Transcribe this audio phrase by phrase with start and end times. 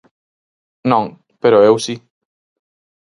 [0.91, 1.05] Non,
[1.41, 1.95] pero eu si.